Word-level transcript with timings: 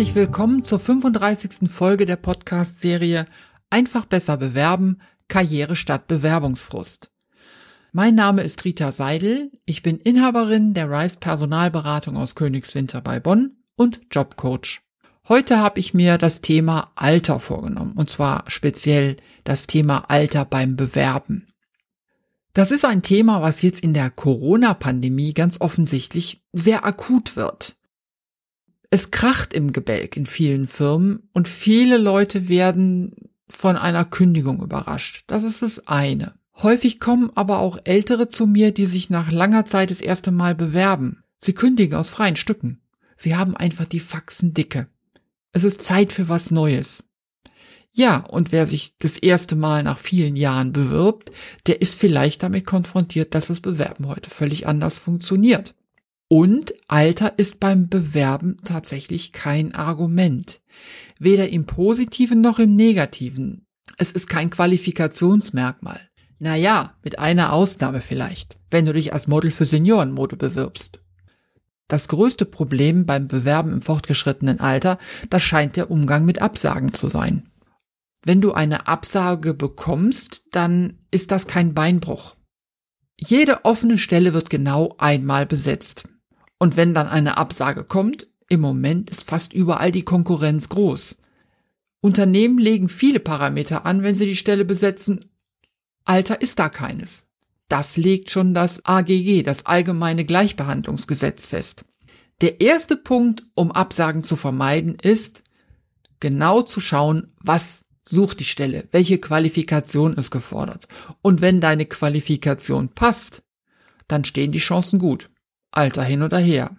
Herzlich 0.00 0.16
willkommen 0.16 0.64
zur 0.64 0.78
35. 0.78 1.68
Folge 1.70 2.06
der 2.06 2.16
Podcast-Serie 2.16 3.26
Einfach 3.68 4.06
besser 4.06 4.38
bewerben, 4.38 5.02
Karriere 5.28 5.76
statt 5.76 6.08
Bewerbungsfrust. 6.08 7.10
Mein 7.92 8.14
Name 8.14 8.42
ist 8.42 8.64
Rita 8.64 8.92
Seidel, 8.92 9.52
ich 9.66 9.82
bin 9.82 9.98
Inhaberin 9.98 10.72
der 10.72 10.90
Rice 10.90 11.16
Personalberatung 11.16 12.16
aus 12.16 12.34
Königswinter 12.34 13.02
bei 13.02 13.20
Bonn 13.20 13.58
und 13.76 14.00
Jobcoach. 14.10 14.80
Heute 15.28 15.58
habe 15.58 15.78
ich 15.78 15.92
mir 15.92 16.16
das 16.16 16.40
Thema 16.40 16.92
Alter 16.94 17.38
vorgenommen, 17.38 17.92
und 17.92 18.08
zwar 18.08 18.44
speziell 18.48 19.18
das 19.44 19.66
Thema 19.66 20.08
Alter 20.08 20.46
beim 20.46 20.76
Bewerben. 20.76 21.46
Das 22.54 22.70
ist 22.70 22.86
ein 22.86 23.02
Thema, 23.02 23.42
was 23.42 23.60
jetzt 23.60 23.80
in 23.80 23.92
der 23.92 24.08
Corona-Pandemie 24.08 25.34
ganz 25.34 25.60
offensichtlich 25.60 26.42
sehr 26.54 26.86
akut 26.86 27.36
wird. 27.36 27.76
Es 28.90 29.12
kracht 29.12 29.54
im 29.54 29.72
Gebälk 29.72 30.16
in 30.16 30.26
vielen 30.26 30.66
Firmen 30.66 31.28
und 31.32 31.48
viele 31.48 31.96
Leute 31.96 32.48
werden 32.48 33.14
von 33.48 33.76
einer 33.76 34.04
Kündigung 34.04 34.60
überrascht. 34.60 35.22
Das 35.28 35.44
ist 35.44 35.62
das 35.62 35.86
eine. 35.86 36.34
Häufig 36.56 36.98
kommen 36.98 37.30
aber 37.36 37.60
auch 37.60 37.78
Ältere 37.84 38.28
zu 38.28 38.46
mir, 38.46 38.72
die 38.72 38.86
sich 38.86 39.08
nach 39.08 39.30
langer 39.30 39.64
Zeit 39.64 39.90
das 39.90 40.00
erste 40.00 40.32
Mal 40.32 40.54
bewerben. 40.54 41.22
Sie 41.38 41.54
kündigen 41.54 41.96
aus 41.96 42.10
freien 42.10 42.36
Stücken. 42.36 42.80
Sie 43.16 43.36
haben 43.36 43.56
einfach 43.56 43.86
die 43.86 44.00
Faxen 44.00 44.54
dicke. 44.54 44.88
Es 45.52 45.64
ist 45.64 45.80
Zeit 45.80 46.12
für 46.12 46.28
was 46.28 46.50
Neues. 46.50 47.04
Ja, 47.92 48.18
und 48.18 48.52
wer 48.52 48.66
sich 48.66 48.96
das 48.98 49.16
erste 49.16 49.56
Mal 49.56 49.82
nach 49.82 49.98
vielen 49.98 50.36
Jahren 50.36 50.72
bewirbt, 50.72 51.32
der 51.66 51.80
ist 51.80 51.98
vielleicht 51.98 52.42
damit 52.42 52.66
konfrontiert, 52.66 53.34
dass 53.34 53.48
das 53.48 53.60
Bewerben 53.60 54.06
heute 54.06 54.30
völlig 54.30 54.66
anders 54.66 54.98
funktioniert. 54.98 55.74
Und 56.32 56.74
Alter 56.86 57.40
ist 57.40 57.58
beim 57.58 57.88
Bewerben 57.88 58.56
tatsächlich 58.62 59.32
kein 59.32 59.74
Argument. 59.74 60.60
Weder 61.18 61.48
im 61.48 61.66
positiven 61.66 62.40
noch 62.40 62.60
im 62.60 62.76
negativen. 62.76 63.66
Es 63.98 64.12
ist 64.12 64.28
kein 64.28 64.48
Qualifikationsmerkmal. 64.48 66.00
Naja, 66.38 66.94
mit 67.02 67.18
einer 67.18 67.52
Ausnahme 67.52 68.00
vielleicht, 68.00 68.58
wenn 68.70 68.86
du 68.86 68.92
dich 68.92 69.12
als 69.12 69.26
Model 69.26 69.50
für 69.50 69.66
Seniorenmode 69.66 70.36
bewirbst. 70.36 71.00
Das 71.88 72.06
größte 72.06 72.44
Problem 72.44 73.06
beim 73.06 73.26
Bewerben 73.26 73.72
im 73.72 73.82
fortgeschrittenen 73.82 74.60
Alter, 74.60 74.98
das 75.30 75.42
scheint 75.42 75.74
der 75.74 75.90
Umgang 75.90 76.24
mit 76.24 76.40
Absagen 76.40 76.92
zu 76.92 77.08
sein. 77.08 77.50
Wenn 78.22 78.40
du 78.40 78.52
eine 78.52 78.86
Absage 78.86 79.52
bekommst, 79.52 80.44
dann 80.52 81.00
ist 81.10 81.32
das 81.32 81.48
kein 81.48 81.74
Beinbruch. 81.74 82.36
Jede 83.18 83.64
offene 83.64 83.98
Stelle 83.98 84.32
wird 84.32 84.48
genau 84.48 84.94
einmal 84.98 85.44
besetzt. 85.44 86.04
Und 86.60 86.76
wenn 86.76 86.94
dann 86.94 87.08
eine 87.08 87.38
Absage 87.38 87.82
kommt, 87.84 88.28
im 88.48 88.60
Moment 88.60 89.08
ist 89.10 89.24
fast 89.24 89.52
überall 89.52 89.90
die 89.90 90.04
Konkurrenz 90.04 90.68
groß. 90.68 91.16
Unternehmen 92.02 92.58
legen 92.58 92.88
viele 92.88 93.18
Parameter 93.18 93.86
an, 93.86 94.02
wenn 94.02 94.14
sie 94.14 94.26
die 94.26 94.36
Stelle 94.36 94.64
besetzen. 94.64 95.24
Alter 96.04 96.42
ist 96.42 96.58
da 96.58 96.68
keines. 96.68 97.24
Das 97.68 97.96
legt 97.96 98.30
schon 98.30 98.52
das 98.52 98.84
AGG, 98.84 99.42
das 99.42 99.64
Allgemeine 99.64 100.24
Gleichbehandlungsgesetz 100.24 101.46
fest. 101.46 101.84
Der 102.42 102.60
erste 102.60 102.96
Punkt, 102.96 103.44
um 103.54 103.72
Absagen 103.72 104.22
zu 104.22 104.36
vermeiden, 104.36 104.96
ist, 104.96 105.44
genau 106.18 106.62
zu 106.62 106.80
schauen, 106.80 107.32
was 107.42 107.84
sucht 108.02 108.40
die 108.40 108.44
Stelle, 108.44 108.86
welche 108.90 109.18
Qualifikation 109.18 110.12
ist 110.14 110.30
gefordert. 110.30 110.88
Und 111.22 111.40
wenn 111.40 111.60
deine 111.60 111.86
Qualifikation 111.86 112.90
passt, 112.90 113.42
dann 114.08 114.24
stehen 114.24 114.52
die 114.52 114.58
Chancen 114.58 114.98
gut. 114.98 115.30
Alter 115.72 116.02
hin 116.02 116.22
oder 116.22 116.38
her. 116.38 116.76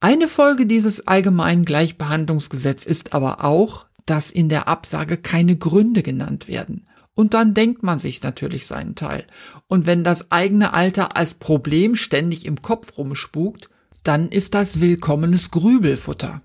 Eine 0.00 0.28
Folge 0.28 0.66
dieses 0.66 1.06
allgemeinen 1.06 1.64
Gleichbehandlungsgesetz 1.64 2.84
ist 2.84 3.14
aber 3.14 3.44
auch, 3.44 3.86
dass 4.06 4.30
in 4.30 4.48
der 4.48 4.68
Absage 4.68 5.16
keine 5.16 5.56
Gründe 5.56 6.02
genannt 6.02 6.48
werden. 6.48 6.86
Und 7.14 7.34
dann 7.34 7.52
denkt 7.52 7.82
man 7.82 7.98
sich 7.98 8.22
natürlich 8.22 8.66
seinen 8.66 8.94
Teil. 8.94 9.26
Und 9.66 9.86
wenn 9.86 10.04
das 10.04 10.30
eigene 10.30 10.72
Alter 10.72 11.16
als 11.16 11.34
Problem 11.34 11.96
ständig 11.96 12.46
im 12.46 12.62
Kopf 12.62 12.96
rumspukt, 12.96 13.68
dann 14.04 14.28
ist 14.28 14.54
das 14.54 14.80
willkommenes 14.80 15.50
Grübelfutter. 15.50 16.42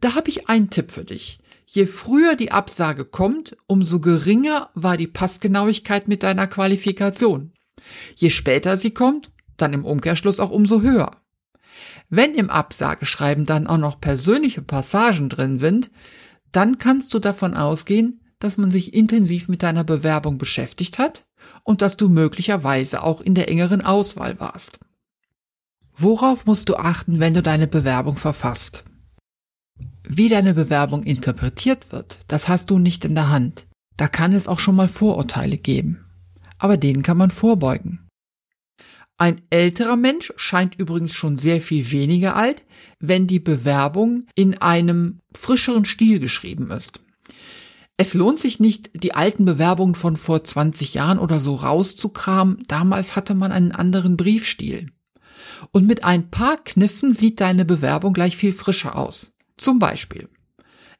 Da 0.00 0.14
habe 0.14 0.28
ich 0.28 0.48
einen 0.48 0.70
Tipp 0.70 0.92
für 0.92 1.04
dich. 1.04 1.40
Je 1.66 1.84
früher 1.86 2.36
die 2.36 2.52
Absage 2.52 3.04
kommt, 3.04 3.56
umso 3.66 4.00
geringer 4.00 4.70
war 4.74 4.96
die 4.96 5.08
Passgenauigkeit 5.08 6.08
mit 6.08 6.22
deiner 6.22 6.46
Qualifikation. 6.46 7.52
Je 8.14 8.30
später 8.30 8.78
sie 8.78 8.92
kommt, 8.92 9.30
dann 9.58 9.74
im 9.74 9.84
Umkehrschluss 9.84 10.40
auch 10.40 10.50
umso 10.50 10.80
höher. 10.80 11.10
Wenn 12.08 12.34
im 12.34 12.48
Absageschreiben 12.48 13.44
dann 13.44 13.66
auch 13.66 13.76
noch 13.76 14.00
persönliche 14.00 14.62
Passagen 14.62 15.28
drin 15.28 15.58
sind, 15.58 15.90
dann 16.52 16.78
kannst 16.78 17.12
du 17.12 17.18
davon 17.18 17.54
ausgehen, 17.54 18.22
dass 18.38 18.56
man 18.56 18.70
sich 18.70 18.94
intensiv 18.94 19.48
mit 19.48 19.62
deiner 19.62 19.84
Bewerbung 19.84 20.38
beschäftigt 20.38 20.98
hat 20.98 21.26
und 21.64 21.82
dass 21.82 21.96
du 21.96 22.08
möglicherweise 22.08 23.02
auch 23.02 23.20
in 23.20 23.34
der 23.34 23.48
engeren 23.48 23.82
Auswahl 23.82 24.40
warst. 24.40 24.80
Worauf 25.94 26.46
musst 26.46 26.68
du 26.68 26.76
achten, 26.76 27.20
wenn 27.20 27.34
du 27.34 27.42
deine 27.42 27.66
Bewerbung 27.66 28.16
verfasst? 28.16 28.84
Wie 30.08 30.28
deine 30.28 30.54
Bewerbung 30.54 31.02
interpretiert 31.02 31.92
wird, 31.92 32.20
das 32.28 32.48
hast 32.48 32.70
du 32.70 32.78
nicht 32.78 33.04
in 33.04 33.14
der 33.14 33.28
Hand. 33.28 33.66
Da 33.96 34.08
kann 34.08 34.32
es 34.32 34.48
auch 34.48 34.60
schon 34.60 34.76
mal 34.76 34.88
Vorurteile 34.88 35.58
geben. 35.58 36.04
Aber 36.58 36.76
denen 36.76 37.02
kann 37.02 37.16
man 37.16 37.30
vorbeugen. 37.30 38.07
Ein 39.18 39.42
älterer 39.50 39.96
Mensch 39.96 40.32
scheint 40.36 40.76
übrigens 40.76 41.12
schon 41.12 41.38
sehr 41.38 41.60
viel 41.60 41.90
weniger 41.90 42.36
alt, 42.36 42.64
wenn 43.00 43.26
die 43.26 43.40
Bewerbung 43.40 44.26
in 44.36 44.56
einem 44.58 45.18
frischeren 45.34 45.84
Stil 45.84 46.20
geschrieben 46.20 46.70
ist. 46.70 47.00
Es 47.96 48.14
lohnt 48.14 48.38
sich 48.38 48.60
nicht, 48.60 49.02
die 49.02 49.16
alten 49.16 49.44
Bewerbungen 49.44 49.96
von 49.96 50.14
vor 50.14 50.44
20 50.44 50.94
Jahren 50.94 51.18
oder 51.18 51.40
so 51.40 51.56
rauszukramen. 51.56 52.62
Damals 52.68 53.16
hatte 53.16 53.34
man 53.34 53.50
einen 53.50 53.72
anderen 53.72 54.16
Briefstil. 54.16 54.92
Und 55.72 55.84
mit 55.84 56.04
ein 56.04 56.30
paar 56.30 56.56
Kniffen 56.62 57.12
sieht 57.12 57.40
deine 57.40 57.64
Bewerbung 57.64 58.12
gleich 58.12 58.36
viel 58.36 58.52
frischer 58.52 58.96
aus. 58.96 59.32
Zum 59.56 59.80
Beispiel. 59.80 60.28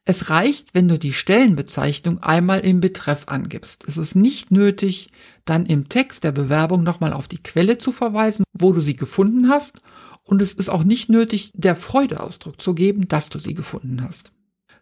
Es 0.05 0.29
reicht, 0.29 0.73
wenn 0.73 0.87
du 0.87 0.97
die 0.97 1.13
Stellenbezeichnung 1.13 2.19
einmal 2.19 2.61
im 2.61 2.79
Betreff 2.81 3.27
angibst. 3.27 3.85
Es 3.87 3.97
ist 3.97 4.15
nicht 4.15 4.51
nötig, 4.51 5.09
dann 5.45 5.65
im 5.65 5.87
Text 5.87 6.23
der 6.23 6.31
Bewerbung 6.31 6.83
nochmal 6.83 7.13
auf 7.13 7.27
die 7.27 7.41
Quelle 7.41 7.77
zu 7.77 7.91
verweisen, 7.91 8.43
wo 8.53 8.71
du 8.71 8.81
sie 8.81 8.95
gefunden 8.95 9.49
hast. 9.49 9.81
Und 10.23 10.41
es 10.41 10.53
ist 10.53 10.69
auch 10.69 10.83
nicht 10.83 11.09
nötig, 11.09 11.51
der 11.55 11.75
Freudeausdruck 11.75 12.59
zu 12.61 12.73
geben, 12.73 13.07
dass 13.07 13.29
du 13.29 13.39
sie 13.39 13.53
gefunden 13.53 14.01
hast. 14.01 14.31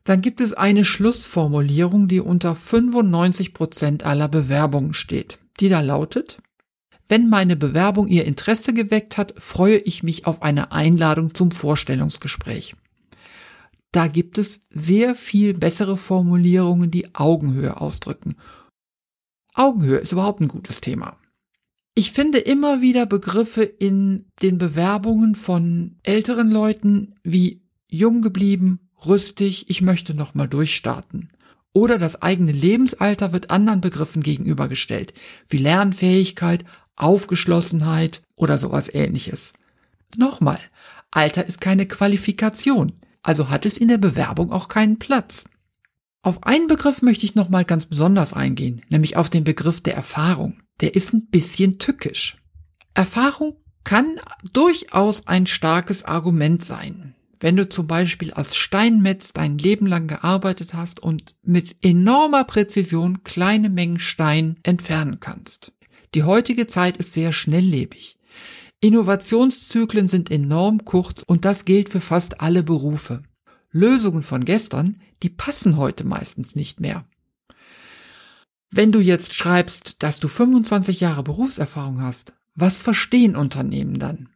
Dann 0.04 0.22
gibt 0.22 0.40
es 0.40 0.54
eine 0.54 0.86
Schlussformulierung, 0.86 2.08
die 2.08 2.22
unter 2.22 2.56
95 2.56 3.54
Prozent 3.54 4.06
aller 4.06 4.30
Bewerbungen 4.30 4.94
steht, 4.94 5.40
die 5.60 5.68
da 5.68 5.82
lautet, 5.82 6.38
wenn 7.10 7.30
meine 7.30 7.56
Bewerbung 7.56 8.08
Ihr 8.08 8.26
Interesse 8.26 8.74
geweckt 8.74 9.18
hat, 9.18 9.34
freue 9.38 9.78
ich 9.78 10.04
mich 10.04 10.26
auf 10.26 10.42
eine 10.42 10.72
Einladung 10.74 11.34
zum 11.34 11.52
Vorstellungsgespräch. 11.52 12.76
Da 13.92 14.08
gibt 14.08 14.38
es 14.38 14.66
sehr 14.70 15.16
viel 15.16 15.54
bessere 15.54 15.98
Formulierungen, 15.98 16.92
die 16.92 17.16
Augenhöhe 17.16 17.80
ausdrücken. 17.80 18.36
Augenhöhe 19.54 19.98
ist 19.98 20.12
überhaupt 20.12 20.42
ein 20.42 20.48
gutes 20.48 20.82
Thema. 20.82 21.18
Ich 21.96 22.12
finde 22.12 22.38
immer 22.38 22.82
wieder 22.82 23.08
Begriffe 23.08 23.64
in 23.64 24.26
den 24.44 24.60
Bewerbungen 24.60 25.34
von 25.34 25.96
älteren 26.04 26.52
Leuten 26.52 27.16
wie 27.24 27.64
jung 27.90 28.22
geblieben, 28.22 28.92
rüstig, 29.06 29.70
ich 29.70 29.82
möchte 29.82 30.14
nochmal 30.14 30.48
durchstarten. 30.48 31.32
Oder 31.74 31.98
das 31.98 32.22
eigene 32.22 32.52
Lebensalter 32.52 33.34
wird 33.34 33.50
anderen 33.50 33.82
Begriffen 33.82 34.22
gegenübergestellt, 34.22 35.14
wie 35.48 35.58
Lernfähigkeit, 35.58 36.66
Aufgeschlossenheit 36.96 38.22
oder 38.36 38.58
sowas 38.58 38.94
ähnliches. 38.94 39.54
Nochmal, 40.16 40.60
Alter 41.12 41.46
ist 41.46 41.62
keine 41.62 41.88
Qualifikation, 41.88 42.94
also 43.28 43.50
hat 43.50 43.66
es 43.66 43.78
in 43.78 43.90
der 43.90 43.98
Bewerbung 43.98 44.54
auch 44.54 44.70
keinen 44.70 45.00
Platz. 45.00 45.44
Auf 46.22 46.44
einen 46.44 46.68
Begriff 46.68 47.02
möchte 47.02 47.26
ich 47.26 47.36
nochmal 47.36 47.66
ganz 47.66 47.86
besonders 47.86 48.32
eingehen, 48.32 48.82
nämlich 48.88 49.18
auf 49.18 49.30
den 49.30 49.44
Begriff 49.44 49.82
der 49.82 49.96
Erfahrung. 49.96 50.62
Der 50.80 50.96
ist 50.96 51.14
ein 51.14 51.28
bisschen 51.28 51.78
tückisch. 51.78 52.38
Erfahrung 52.94 53.58
kann 53.84 54.16
durchaus 54.54 55.28
ein 55.28 55.46
starkes 55.46 56.06
Argument 56.06 56.64
sein. 56.64 57.16
Wenn 57.42 57.58
du 57.58 57.68
zum 57.68 57.86
Beispiel 57.86 58.32
als 58.32 58.56
Steinmetz 58.56 59.34
dein 59.34 59.58
Leben 59.58 59.88
lang 59.88 60.08
gearbeitet 60.08 60.74
hast 60.74 61.02
und 61.02 61.36
mit 61.44 61.76
enormer 61.84 62.46
Präzision 62.46 63.24
kleine 63.24 63.70
Mengen 63.70 64.00
Stein 64.00 64.56
entfernen 64.64 65.20
kannst. 65.20 65.74
Die 66.16 66.24
heutige 66.24 66.66
Zeit 66.68 66.96
ist 66.96 67.12
sehr 67.12 67.34
schnelllebig. 67.34 68.18
Innovationszyklen 68.80 70.08
sind 70.08 70.30
enorm 70.30 70.86
kurz 70.86 71.24
und 71.24 71.46
das 71.46 71.66
gilt 71.66 71.90
für 71.90 72.00
fast 72.00 72.42
alle 72.42 72.62
Berufe. 72.62 73.24
Lösungen 73.72 74.22
von 74.22 74.46
gestern, 74.46 75.02
die 75.24 75.30
passen 75.30 75.78
heute 75.78 76.04
meistens 76.06 76.56
nicht 76.56 76.80
mehr. 76.80 77.06
Wenn 78.70 78.92
du 78.92 79.00
jetzt 79.00 79.34
schreibst, 79.34 80.04
dass 80.04 80.20
du 80.20 80.28
25 80.28 81.00
Jahre 81.00 81.24
Berufserfahrung 81.24 82.02
hast, 82.02 82.34
was 82.54 82.82
verstehen 82.82 83.36
Unternehmen 83.36 83.98
dann? 83.98 84.30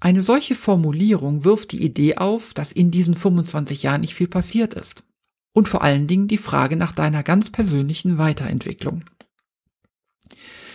Eine 0.00 0.22
solche 0.22 0.54
Formulierung 0.54 1.44
wirft 1.44 1.72
die 1.72 1.82
Idee 1.82 2.16
auf, 2.16 2.52
dass 2.52 2.72
in 2.72 2.90
diesen 2.90 3.14
25 3.14 3.84
Jahren 3.84 4.00
nicht 4.00 4.14
viel 4.14 4.28
passiert 4.28 4.74
ist. 4.74 5.04
Und 5.52 5.68
vor 5.68 5.82
allen 5.82 6.08
Dingen 6.08 6.26
die 6.26 6.38
Frage 6.38 6.76
nach 6.76 6.92
deiner 6.92 7.22
ganz 7.22 7.50
persönlichen 7.50 8.18
Weiterentwicklung. 8.18 9.04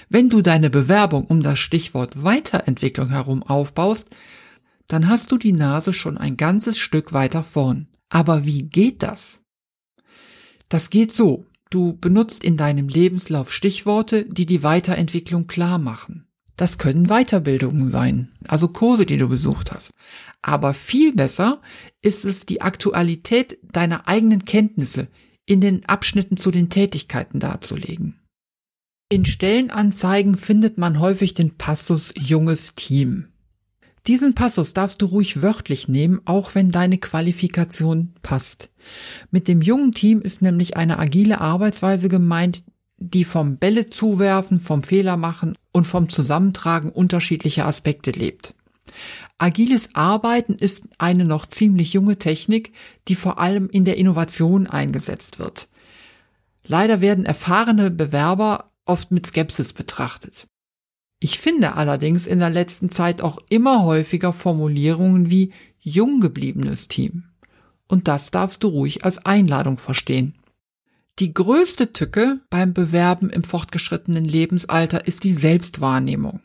Wenn 0.10 0.30
du 0.30 0.42
deine 0.42 0.72
Bewerbung 0.72 1.26
um 1.26 1.44
das 1.44 1.60
Stichwort 1.60 2.24
Weiterentwicklung 2.24 3.10
herum 3.10 3.44
aufbaust, 3.44 4.10
dann 4.88 5.08
hast 5.08 5.32
du 5.32 5.38
die 5.38 5.54
Nase 5.54 5.94
schon 5.94 6.18
ein 6.18 6.36
ganzes 6.36 6.80
Stück 6.80 7.14
weiter 7.14 7.44
vorn. 7.44 7.88
Aber 8.10 8.44
wie 8.44 8.64
geht 8.64 9.04
das? 9.04 9.42
Das 10.68 10.90
geht 10.90 11.12
so. 11.12 11.46
Du 11.70 11.96
benutzt 11.96 12.44
in 12.44 12.58
deinem 12.58 12.88
Lebenslauf 12.88 13.54
Stichworte, 13.54 14.26
die 14.26 14.48
die 14.48 14.64
Weiterentwicklung 14.64 15.46
klar 15.46 15.78
machen. 15.78 16.26
Das 16.58 16.80
können 16.80 17.06
Weiterbildungen 17.06 17.88
sein, 17.88 18.32
also 18.48 18.68
Kurse, 18.68 19.06
die 19.06 19.18
du 19.18 19.30
besucht 19.30 19.72
hast. 19.72 19.92
Aber 20.42 20.74
viel 20.74 21.14
besser 21.14 21.62
ist 22.02 22.26
es, 22.26 22.48
die 22.48 22.62
Aktualität 22.62 23.60
deiner 23.72 24.08
eigenen 24.08 24.44
Kenntnisse 24.44 25.08
in 25.46 25.62
den 25.62 25.86
Abschnitten 25.86 26.36
zu 26.36 26.50
den 26.50 26.70
Tätigkeiten 26.70 27.40
darzulegen. 27.40 28.19
In 29.12 29.26
Stellenanzeigen 29.26 30.38
findet 30.38 30.78
man 30.78 31.00
häufig 31.00 31.34
den 31.34 31.58
Passus 31.58 32.14
junges 32.16 32.76
Team. 32.76 33.26
Diesen 34.06 34.36
Passus 34.36 34.74
darfst 34.74 35.02
du 35.02 35.08
ruhig 35.08 35.42
wörtlich 35.42 35.88
nehmen, 35.88 36.22
auch 36.26 36.54
wenn 36.54 36.72
deine 36.72 37.00
Qualifikation 37.00 38.14
passt. 38.22 38.70
Mit 39.32 39.48
dem 39.48 39.64
jungen 39.64 39.94
Team 39.94 40.22
ist 40.22 40.44
nämlich 40.44 40.78
eine 40.78 41.00
agile 41.00 41.42
Arbeitsweise 41.42 42.08
gemeint, 42.08 42.64
die 42.98 43.24
vom 43.24 43.58
Bälle 43.58 43.88
zuwerfen, 43.88 44.60
vom 44.60 44.84
Fehler 44.84 45.18
machen 45.18 45.56
und 45.72 45.88
vom 45.88 46.10
Zusammentragen 46.10 46.92
unterschiedlicher 46.92 47.66
Aspekte 47.66 48.12
lebt. 48.12 48.54
Agiles 49.40 49.90
Arbeiten 49.94 50.54
ist 50.54 50.84
eine 51.00 51.26
noch 51.26 51.48
ziemlich 51.48 51.94
junge 51.94 52.20
Technik, 52.20 52.74
die 53.08 53.16
vor 53.16 53.40
allem 53.40 53.70
in 53.70 53.86
der 53.86 53.98
Innovation 53.98 54.68
eingesetzt 54.68 55.40
wird. 55.40 55.68
Leider 56.68 57.02
werden 57.02 57.26
erfahrene 57.26 57.90
Bewerber 57.90 58.69
oft 58.90 59.12
mit 59.12 59.26
Skepsis 59.28 59.72
betrachtet. 59.72 60.48
Ich 61.22 61.40
finde 61.40 61.76
allerdings 61.76 62.28
in 62.28 62.40
der 62.40 62.50
letzten 62.50 62.92
Zeit 62.92 63.22
auch 63.22 63.38
immer 63.50 63.84
häufiger 63.84 64.34
Formulierungen 64.34 65.30
wie 65.30 65.52
jung 65.80 66.20
gebliebenes 66.20 66.88
Team. 66.88 67.26
Und 67.88 68.08
das 68.08 68.32
darfst 68.32 68.64
du 68.64 68.68
ruhig 68.68 69.06
als 69.06 69.26
Einladung 69.26 69.78
verstehen. 69.78 70.34
Die 71.20 71.34
größte 71.34 71.92
Tücke 71.92 72.40
beim 72.50 72.74
Bewerben 72.74 73.30
im 73.30 73.44
fortgeschrittenen 73.44 74.24
Lebensalter 74.24 75.06
ist 75.08 75.24
die 75.26 75.34
Selbstwahrnehmung. 75.34 76.42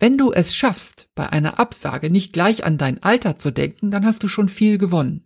Wenn 0.00 0.18
du 0.18 0.32
es 0.32 0.56
schaffst, 0.56 1.08
bei 1.14 1.28
einer 1.30 1.60
Absage 1.60 2.10
nicht 2.10 2.32
gleich 2.32 2.64
an 2.64 2.78
dein 2.78 3.02
Alter 3.02 3.38
zu 3.38 3.52
denken, 3.52 3.92
dann 3.92 4.04
hast 4.04 4.22
du 4.24 4.28
schon 4.28 4.48
viel 4.48 4.78
gewonnen. 4.78 5.22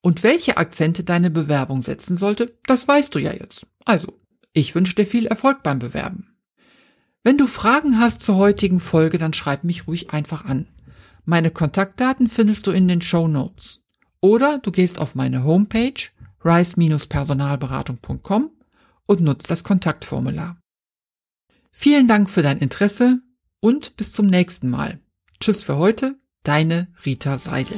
Und 0.00 0.22
welche 0.22 0.56
Akzente 0.56 1.04
deine 1.04 1.30
Bewerbung 1.30 1.82
setzen 1.82 2.16
sollte, 2.16 2.56
das 2.64 2.88
weißt 2.88 3.14
du 3.14 3.18
ja 3.18 3.34
jetzt. 3.34 3.66
Also, 3.84 4.19
ich 4.52 4.74
wünsche 4.74 4.94
dir 4.94 5.06
viel 5.06 5.26
Erfolg 5.26 5.62
beim 5.62 5.78
Bewerben. 5.78 6.36
Wenn 7.22 7.38
du 7.38 7.46
Fragen 7.46 7.98
hast 7.98 8.22
zur 8.22 8.36
heutigen 8.36 8.80
Folge, 8.80 9.18
dann 9.18 9.32
schreib 9.32 9.64
mich 9.64 9.86
ruhig 9.86 10.10
einfach 10.10 10.44
an. 10.44 10.66
Meine 11.24 11.50
Kontaktdaten 11.50 12.28
findest 12.28 12.66
du 12.66 12.70
in 12.70 12.88
den 12.88 13.02
Show 13.02 13.28
Notes. 13.28 13.82
Oder 14.20 14.58
du 14.58 14.70
gehst 14.70 14.98
auf 14.98 15.14
meine 15.14 15.44
Homepage 15.44 16.10
rice-personalberatung.com 16.44 18.50
und 19.06 19.20
nutzt 19.20 19.50
das 19.50 19.64
Kontaktformular. 19.64 20.56
Vielen 21.72 22.08
Dank 22.08 22.30
für 22.30 22.42
dein 22.42 22.58
Interesse 22.58 23.20
und 23.60 23.96
bis 23.96 24.12
zum 24.12 24.26
nächsten 24.26 24.70
Mal. 24.70 25.00
Tschüss 25.40 25.64
für 25.64 25.76
heute, 25.76 26.18
deine 26.42 26.88
Rita 27.04 27.38
Seidel. 27.38 27.76